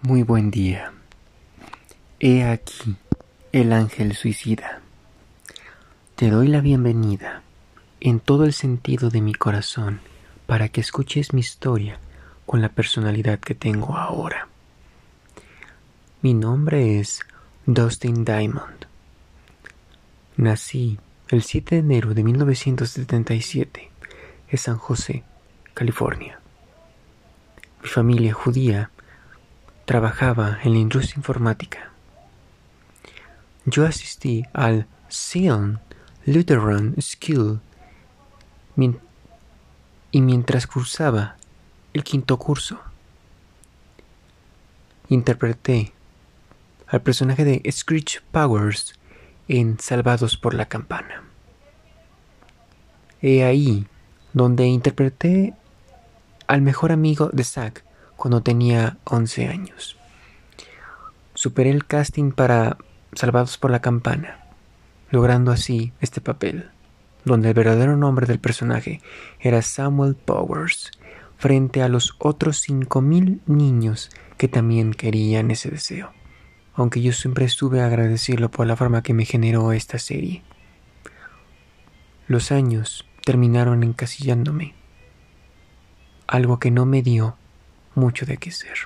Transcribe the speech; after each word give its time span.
Muy 0.00 0.22
buen 0.22 0.52
día. 0.52 0.92
He 2.20 2.44
aquí 2.44 2.96
el 3.50 3.72
ángel 3.72 4.14
suicida. 4.14 4.80
Te 6.14 6.30
doy 6.30 6.46
la 6.46 6.60
bienvenida 6.60 7.42
en 7.98 8.20
todo 8.20 8.44
el 8.44 8.52
sentido 8.52 9.10
de 9.10 9.20
mi 9.20 9.34
corazón 9.34 10.00
para 10.46 10.68
que 10.68 10.80
escuches 10.80 11.32
mi 11.34 11.40
historia 11.40 11.98
con 12.46 12.62
la 12.62 12.68
personalidad 12.68 13.40
que 13.40 13.56
tengo 13.56 13.96
ahora. 13.96 14.46
Mi 16.22 16.32
nombre 16.32 17.00
es 17.00 17.22
Dustin 17.66 18.24
Diamond. 18.24 18.86
Nací 20.36 21.00
el 21.26 21.42
7 21.42 21.74
de 21.74 21.80
enero 21.80 22.14
de 22.14 22.22
1977 22.22 23.90
en 24.48 24.58
San 24.58 24.78
José, 24.78 25.24
California. 25.74 26.38
Mi 27.82 27.88
familia 27.88 28.32
judía 28.32 28.92
trabajaba 29.88 30.58
en 30.64 30.74
la 30.74 30.80
industria 30.80 31.16
informática. 31.16 31.90
Yo 33.64 33.86
asistí 33.86 34.44
al 34.52 34.86
Zion 35.10 35.80
Lutheran 36.26 36.94
School 37.00 37.62
y 40.12 40.20
mientras 40.20 40.66
cursaba 40.66 41.36
el 41.94 42.04
quinto 42.04 42.38
curso, 42.38 42.78
interpreté 45.08 45.94
al 46.86 47.00
personaje 47.00 47.46
de 47.46 47.72
Screech 47.72 48.20
Powers 48.30 48.92
en 49.48 49.80
Salvados 49.80 50.36
por 50.36 50.52
la 50.52 50.66
Campana. 50.66 51.24
He 53.22 53.42
ahí 53.42 53.86
donde 54.34 54.66
interpreté 54.66 55.54
al 56.46 56.60
mejor 56.60 56.92
amigo 56.92 57.30
de 57.32 57.42
Zack 57.42 57.87
cuando 58.18 58.42
tenía 58.42 58.98
11 59.04 59.46
años. 59.46 59.96
Superé 61.34 61.70
el 61.70 61.86
casting 61.86 62.32
para 62.32 62.76
Salvados 63.12 63.56
por 63.56 63.70
la 63.70 63.80
Campana, 63.80 64.40
logrando 65.10 65.52
así 65.52 65.92
este 66.00 66.20
papel, 66.20 66.68
donde 67.24 67.48
el 67.48 67.54
verdadero 67.54 67.96
nombre 67.96 68.26
del 68.26 68.40
personaje 68.40 69.00
era 69.38 69.62
Samuel 69.62 70.16
Powers, 70.16 70.90
frente 71.36 71.80
a 71.80 71.88
los 71.88 72.16
otros 72.18 72.68
5.000 72.68 73.38
niños 73.46 74.10
que 74.36 74.48
también 74.48 74.94
querían 74.94 75.52
ese 75.52 75.70
deseo, 75.70 76.10
aunque 76.74 77.00
yo 77.00 77.12
siempre 77.12 77.44
estuve 77.44 77.82
agradecido 77.82 78.50
por 78.50 78.66
la 78.66 78.74
forma 78.74 79.04
que 79.04 79.14
me 79.14 79.26
generó 79.26 79.70
esta 79.70 80.00
serie. 80.00 80.42
Los 82.26 82.50
años 82.50 83.06
terminaron 83.24 83.84
encasillándome, 83.84 84.74
algo 86.26 86.58
que 86.58 86.72
no 86.72 86.84
me 86.84 87.02
dio 87.02 87.36
mucho 87.98 88.24
de 88.24 88.38
qué 88.38 88.50
ser. 88.50 88.78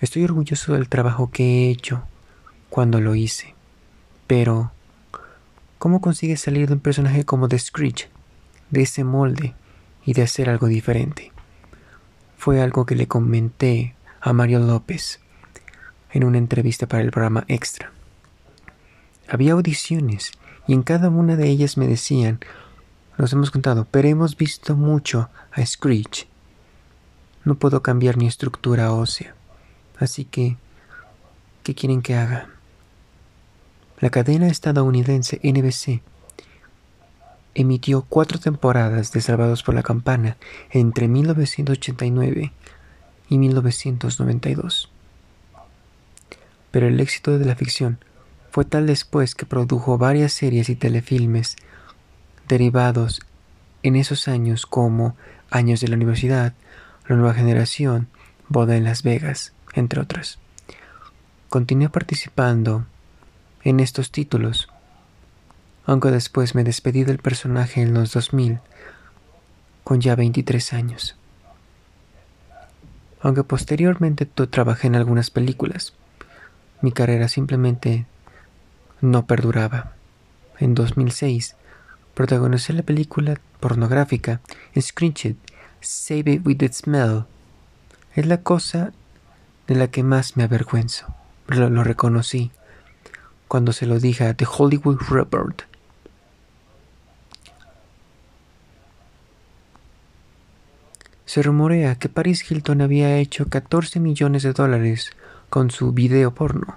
Estoy 0.00 0.24
orgulloso 0.24 0.72
del 0.72 0.88
trabajo 0.88 1.30
que 1.30 1.44
he 1.44 1.70
hecho 1.70 2.02
cuando 2.68 3.00
lo 3.00 3.14
hice, 3.14 3.54
pero 4.26 4.72
¿cómo 5.78 6.00
consigues 6.00 6.40
salir 6.40 6.66
de 6.66 6.74
un 6.74 6.80
personaje 6.80 7.24
como 7.24 7.48
The 7.48 7.58
Screech, 7.58 8.08
de 8.70 8.82
ese 8.82 9.04
molde 9.04 9.54
y 10.04 10.14
de 10.14 10.22
hacer 10.22 10.50
algo 10.50 10.66
diferente? 10.66 11.30
Fue 12.36 12.60
algo 12.60 12.84
que 12.84 12.96
le 12.96 13.06
comenté 13.06 13.94
a 14.20 14.32
Mario 14.32 14.58
López 14.58 15.20
en 16.10 16.24
una 16.24 16.38
entrevista 16.38 16.86
para 16.86 17.02
el 17.02 17.10
programa 17.10 17.44
Extra. 17.48 17.92
Había 19.28 19.52
audiciones 19.52 20.32
y 20.66 20.72
en 20.72 20.82
cada 20.82 21.08
una 21.08 21.36
de 21.36 21.48
ellas 21.48 21.76
me 21.76 21.86
decían, 21.86 22.40
nos 23.16 23.32
hemos 23.32 23.50
contado, 23.50 23.86
pero 23.90 24.08
hemos 24.08 24.36
visto 24.36 24.76
mucho 24.76 25.28
a 25.52 25.64
Screech 25.64 26.26
no 27.44 27.56
puedo 27.56 27.82
cambiar 27.82 28.16
mi 28.16 28.26
estructura 28.26 28.92
ósea. 28.92 29.34
Así 29.98 30.24
que, 30.24 30.56
¿qué 31.62 31.74
quieren 31.74 32.02
que 32.02 32.14
haga? 32.14 32.48
La 34.00 34.10
cadena 34.10 34.48
estadounidense 34.48 35.40
NBC 35.42 36.02
emitió 37.54 38.02
cuatro 38.08 38.38
temporadas 38.38 39.12
de 39.12 39.20
Salvados 39.20 39.62
por 39.62 39.74
la 39.74 39.82
Campana 39.82 40.36
entre 40.70 41.08
1989 41.08 42.52
y 43.28 43.38
1992. 43.38 44.90
Pero 46.70 46.88
el 46.88 46.98
éxito 46.98 47.38
de 47.38 47.44
la 47.44 47.54
ficción 47.54 47.98
fue 48.50 48.64
tal 48.64 48.86
después 48.86 49.34
que 49.34 49.46
produjo 49.46 49.96
varias 49.96 50.32
series 50.32 50.68
y 50.68 50.76
telefilmes 50.76 51.56
derivados 52.48 53.22
en 53.82 53.96
esos 53.96 54.28
años 54.28 54.66
como 54.66 55.16
Años 55.50 55.80
de 55.80 55.88
la 55.88 55.94
Universidad, 55.94 56.52
la 57.08 57.16
nueva 57.16 57.34
generación, 57.34 58.08
Boda 58.48 58.76
en 58.76 58.84
Las 58.84 59.02
Vegas, 59.02 59.52
entre 59.74 60.00
otras. 60.00 60.38
Continué 61.48 61.88
participando 61.88 62.86
en 63.62 63.80
estos 63.80 64.10
títulos, 64.10 64.68
aunque 65.86 66.10
después 66.10 66.54
me 66.54 66.64
despedí 66.64 67.04
del 67.04 67.18
personaje 67.18 67.82
en 67.82 67.94
los 67.94 68.12
2000, 68.12 68.60
con 69.84 70.00
ya 70.00 70.16
23 70.16 70.72
años. 70.72 71.16
Aunque 73.20 73.44
posteriormente 73.44 74.26
trabajé 74.26 74.86
en 74.86 74.96
algunas 74.96 75.30
películas, 75.30 75.92
mi 76.80 76.92
carrera 76.92 77.28
simplemente 77.28 78.06
no 79.00 79.26
perduraba. 79.26 79.92
En 80.58 80.74
2006, 80.74 81.56
protagonicé 82.14 82.72
la 82.72 82.82
película 82.82 83.40
pornográfica 83.60 84.40
Screenshot 84.78 85.36
Save 85.84 86.32
It 86.32 86.46
With 86.46 86.58
The 86.58 86.72
Smell 86.72 87.24
es 88.14 88.26
la 88.26 88.40
cosa 88.42 88.92
de 89.66 89.74
la 89.74 89.88
que 89.88 90.02
más 90.02 90.36
me 90.36 90.44
avergüenzo. 90.44 91.14
Lo, 91.46 91.68
lo 91.68 91.84
reconocí 91.84 92.50
cuando 93.48 93.72
se 93.72 93.86
lo 93.86 93.98
dije 93.98 94.24
a 94.24 94.34
The 94.34 94.46
Hollywood 94.50 94.98
Report. 95.10 95.62
Se 101.26 101.42
rumorea 101.42 101.96
que 101.96 102.08
Paris 102.08 102.50
Hilton 102.50 102.80
había 102.80 103.18
hecho 103.18 103.48
14 103.48 104.00
millones 104.00 104.42
de 104.42 104.52
dólares 104.52 105.10
con 105.50 105.70
su 105.70 105.92
video 105.92 106.34
porno. 106.34 106.76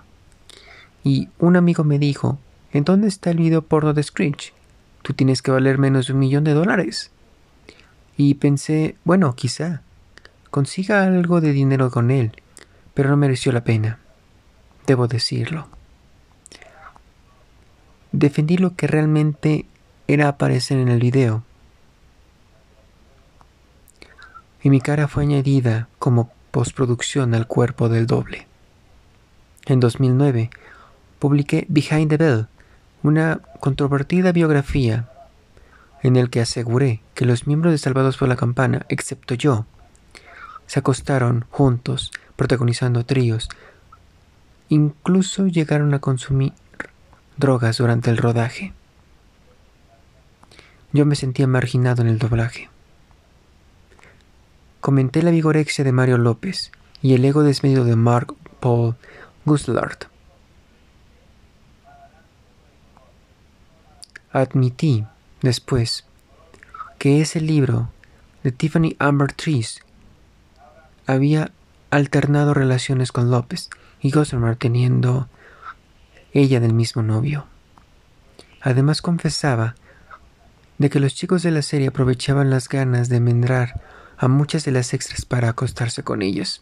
Y 1.04 1.30
un 1.40 1.56
amigo 1.56 1.84
me 1.84 2.00
dijo, 2.00 2.40
¿en 2.74 2.84
dónde 2.84 3.08
está 3.08 3.30
el 3.30 3.38
video 3.38 3.62
porno 3.62 3.94
de 3.94 4.04
Screech? 4.04 4.54
Tú 5.04 5.14
tienes 5.14 5.42
que 5.42 5.52
valer 5.52 5.78
menos 5.78 6.08
de 6.08 6.14
un 6.14 6.20
millón 6.20 6.44
de 6.44 6.54
dólares 6.54 7.12
y 8.18 8.34
pensé, 8.34 8.96
bueno, 9.06 9.36
quizá 9.36 9.82
consiga 10.50 11.04
algo 11.04 11.40
de 11.40 11.54
dinero 11.54 11.92
con 11.92 12.10
él, 12.10 12.32
pero 12.96 13.10
no 13.10 13.18
mereció 13.18 13.52
la 13.52 13.64
pena, 13.64 14.00
debo 14.88 15.08
decirlo. 15.08 15.68
Defendí 18.12 18.58
lo 18.58 18.76
que 18.76 18.88
realmente 18.88 19.66
era 20.08 20.28
aparecer 20.28 20.80
en 20.80 20.88
el 20.88 21.00
video. 21.00 21.44
Y 24.64 24.72
mi 24.72 24.82
cara 24.82 25.08
fue 25.08 25.24
añadida 25.24 25.88
como 26.00 26.32
postproducción 26.50 27.36
al 27.36 27.46
cuerpo 27.46 27.88
del 27.88 28.08
doble. 28.08 28.48
En 29.68 29.80
2009 29.80 30.50
publiqué 31.20 31.68
Behind 31.70 32.10
the 32.10 32.18
Bell, 32.18 32.48
una 33.04 33.42
controvertida 33.60 34.32
biografía 34.32 35.08
en 36.04 36.16
el 36.16 36.30
que 36.30 36.42
aseguré 36.42 37.02
que 37.16 37.26
los 37.26 37.48
miembros 37.48 37.72
de 37.72 37.78
Salvados 37.78 38.18
por 38.18 38.28
la 38.28 38.36
Campana, 38.36 38.86
excepto 38.90 39.36
yo, 39.36 39.66
se 40.68 40.80
acostaron 40.80 41.46
juntos, 41.50 42.12
protagonizando 42.36 43.06
tríos. 43.06 43.50
Incluso 44.70 45.48
llegaron 45.48 45.94
a 45.94 46.00
consumir 46.00 46.54
drogas 47.38 47.78
durante 47.78 48.10
el 48.10 48.18
rodaje. 48.18 48.74
Yo 50.92 51.06
me 51.06 51.16
sentía 51.16 51.48
marginado 51.48 52.02
en 52.02 52.10
el 52.10 52.20
doblaje. 52.20 52.70
Comenté 54.82 55.24
la 55.24 55.32
vigorexia 55.32 55.84
de 55.84 55.92
Mario 55.92 56.18
López 56.18 56.72
y 57.02 57.14
el 57.14 57.26
ego 57.26 57.44
desmedido 57.44 57.84
de 57.84 57.96
Mark 57.96 58.36
Paul 58.60 58.96
Guslard. 59.46 60.08
Admití 64.32 65.06
después 65.42 66.06
que 67.00 67.22
ese 67.22 67.42
libro 67.42 67.90
de 68.44 68.52
Tiffany 68.52 68.96
Amber 69.00 69.34
Trees 69.34 69.82
había 71.06 71.52
alternado 71.90 72.54
relaciones 72.54 73.12
con 73.12 73.32
López 73.32 73.70
y 74.02 74.12
Gossamer 74.12 74.56
teniendo 74.56 75.28
ella 76.34 76.60
del 76.60 76.74
mismo 76.74 77.02
novio. 77.02 77.46
Además 78.62 79.02
confesaba 79.02 79.76
de 80.78 80.90
que 80.90 81.00
los 81.00 81.16
chicos 81.16 81.44
de 81.44 81.52
la 81.52 81.62
serie 81.62 81.88
aprovechaban 81.88 82.50
las 82.50 82.70
ganas 82.70 83.10
de 83.10 83.20
mendrar 83.20 83.82
a 84.18 84.28
muchas 84.28 84.66
de 84.66 84.72
las 84.72 84.94
extras 84.94 85.26
para 85.26 85.50
acostarse 85.50 86.04
con 86.04 86.22
ellos. 86.22 86.62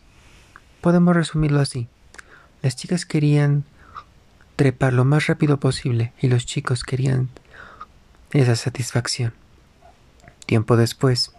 Podemos 0.81 1.16
resumirlo 1.16 1.60
así. 1.60 1.88
Las 2.62 2.75
chicas 2.75 3.06
querían 3.06 3.63
trepar 4.56 4.94
lo 4.94 5.06
más 5.06 5.28
rápido 5.28 5.60
posible 5.60 6.13
y 6.21 6.28
los 6.28 6.45
chicos 6.45 6.83
querían 6.83 7.30
esa 8.31 8.56
satisfacción. 8.56 9.33
Tiempo 10.45 10.77
después, 10.77 11.31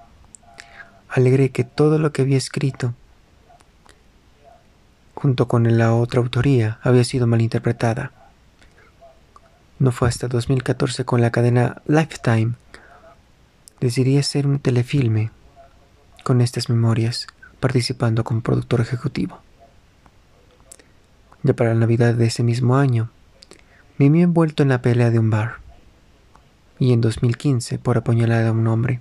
alegré 1.09 1.51
que 1.51 1.65
todo 1.65 1.99
lo 1.99 2.13
que 2.13 2.23
había 2.23 2.39
escrito 2.39 2.95
junto 5.17 5.49
con 5.49 5.79
la 5.79 5.95
otra 5.95 6.21
autoría, 6.21 6.79
había 6.83 7.03
sido 7.03 7.27
malinterpretada. 7.27 8.13
No 9.79 9.91
fue 9.91 10.09
hasta 10.09 10.29
2014 10.29 11.05
con 11.05 11.21
la 11.21 11.31
cadena 11.31 11.83
Lifetime 11.87 12.53
decidí 13.81 14.19
hacer 14.19 14.47
un 14.47 14.59
telefilme 14.59 15.31
con 16.23 16.41
estas 16.41 16.69
memorias, 16.69 17.27
participando 17.61 18.25
como 18.25 18.43
productor 18.43 18.81
ejecutivo. 18.83 19.41
Ya 21.43 21.55
para 21.55 21.73
la 21.73 21.81
Navidad 21.81 22.15
de 22.15 22.27
ese 22.27 22.43
mismo 22.43 22.77
año, 22.77 23.11
me 23.99 24.11
vi 24.11 24.23
envuelto 24.23 24.63
en 24.63 24.69
la 24.69 24.83
pelea 24.83 25.11
de 25.11 25.19
un 25.19 25.31
bar, 25.31 25.57
y 26.79 26.93
en 26.93 27.01
2015 27.01 27.79
por 27.79 27.99
apuñalar 27.99 28.47
a 28.47 28.53
un 28.53 28.67
hombre. 28.67 29.01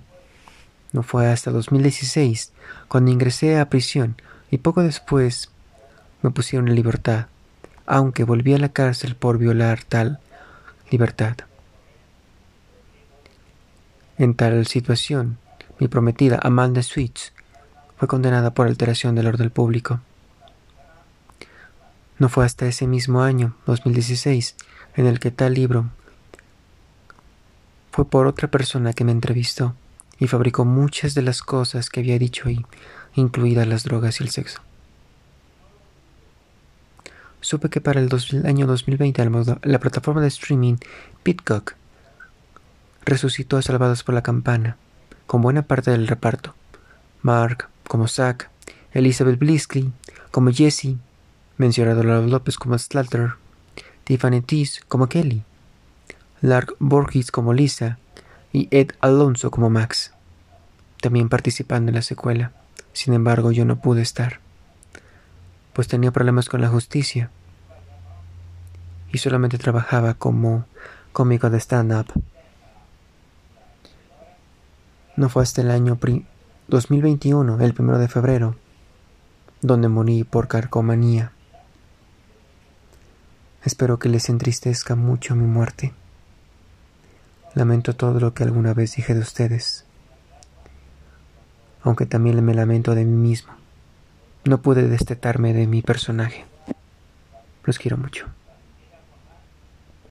No 0.92 1.02
fue 1.02 1.28
hasta 1.28 1.50
2016 1.50 2.52
cuando 2.88 3.10
ingresé 3.10 3.58
a 3.58 3.68
prisión 3.68 4.16
y 4.50 4.58
poco 4.58 4.82
después 4.82 5.50
me 6.22 6.30
pusieron 6.30 6.68
en 6.68 6.74
libertad, 6.74 7.26
aunque 7.86 8.24
volví 8.24 8.54
a 8.54 8.58
la 8.58 8.70
cárcel 8.70 9.14
por 9.16 9.38
violar 9.38 9.82
tal 9.84 10.20
libertad. 10.90 11.36
En 14.18 14.34
tal 14.34 14.66
situación, 14.66 15.38
mi 15.78 15.88
prometida 15.88 16.38
Amanda 16.42 16.82
Switch 16.82 17.32
fue 17.98 18.08
condenada 18.08 18.54
por 18.54 18.66
alteración 18.66 19.14
del 19.14 19.26
orden 19.26 19.50
público. 19.50 20.00
No 22.18 22.30
fue 22.30 22.46
hasta 22.46 22.66
ese 22.66 22.86
mismo 22.86 23.22
año, 23.22 23.54
2016, 23.66 24.56
en 24.96 25.06
el 25.06 25.20
que 25.20 25.30
tal 25.30 25.52
libro 25.52 25.90
fue 27.96 28.04
por 28.04 28.26
otra 28.26 28.50
persona 28.50 28.92
que 28.92 29.04
me 29.04 29.12
entrevistó 29.12 29.74
y 30.18 30.26
fabricó 30.26 30.66
muchas 30.66 31.14
de 31.14 31.22
las 31.22 31.40
cosas 31.40 31.88
que 31.88 32.00
había 32.00 32.18
dicho 32.18 32.46
ahí, 32.46 32.62
incluidas 33.14 33.66
las 33.66 33.84
drogas 33.84 34.20
y 34.20 34.24
el 34.24 34.28
sexo. 34.28 34.60
Supe 37.40 37.70
que 37.70 37.80
para 37.80 37.98
el, 37.98 38.10
año 38.44 38.66
2020 38.66 39.30
la 39.62 39.78
plataforma 39.78 40.20
de 40.20 40.28
streaming 40.28 40.76
Pitcock 41.22 41.72
resucitó 43.06 43.56
a 43.56 43.62
Salvados 43.62 44.02
por 44.02 44.14
la 44.14 44.22
Campana, 44.22 44.76
con 45.26 45.40
buena 45.40 45.62
parte 45.62 45.90
del 45.90 46.06
reparto. 46.06 46.54
Mark 47.22 47.70
como 47.88 48.08
Zack, 48.08 48.50
Elizabeth 48.92 49.38
Bliskley 49.38 49.90
como 50.30 50.52
Jessie, 50.52 50.98
mencionado 51.56 52.02
López 52.02 52.58
como 52.58 52.76
Slater, 52.76 53.36
Tiffany 54.04 54.42
Tees 54.42 54.82
como 54.86 55.08
Kelly, 55.08 55.44
Lark 56.42 56.76
Borges 56.78 57.30
como 57.30 57.54
Lisa 57.54 57.98
y 58.52 58.68
Ed 58.70 58.92
Alonso 59.00 59.50
como 59.50 59.70
Max, 59.70 60.12
también 61.00 61.28
participando 61.28 61.90
en 61.90 61.94
la 61.94 62.02
secuela. 62.02 62.52
Sin 62.92 63.14
embargo, 63.14 63.52
yo 63.52 63.64
no 63.64 63.76
pude 63.76 64.02
estar, 64.02 64.40
pues 65.72 65.88
tenía 65.88 66.10
problemas 66.10 66.48
con 66.48 66.60
la 66.60 66.68
justicia 66.68 67.30
y 69.12 69.18
solamente 69.18 69.58
trabajaba 69.58 70.14
como 70.14 70.66
cómico 71.12 71.48
de 71.48 71.58
stand-up. 71.58 72.06
No 75.16 75.30
fue 75.30 75.42
hasta 75.42 75.62
el 75.62 75.70
año 75.70 75.98
2021, 76.68 77.60
el 77.60 77.74
primero 77.74 77.98
de 77.98 78.08
febrero, 78.08 78.56
donde 79.62 79.88
morí 79.88 80.24
por 80.24 80.48
carcomanía. 80.48 81.32
Espero 83.64 83.98
que 83.98 84.10
les 84.10 84.28
entristezca 84.28 84.94
mucho 84.94 85.34
mi 85.34 85.46
muerte. 85.46 85.94
Lamento 87.56 87.96
todo 87.96 88.20
lo 88.20 88.34
que 88.34 88.42
alguna 88.44 88.74
vez 88.74 88.96
dije 88.96 89.14
de 89.14 89.20
ustedes, 89.20 89.86
aunque 91.82 92.04
también 92.04 92.44
me 92.44 92.52
lamento 92.52 92.94
de 92.94 93.06
mí 93.06 93.16
mismo. 93.30 93.54
No 94.44 94.60
pude 94.60 94.86
destetarme 94.86 95.54
de 95.54 95.66
mi 95.66 95.80
personaje. 95.80 96.44
Los 97.64 97.78
quiero 97.78 97.96
mucho. 97.96 98.26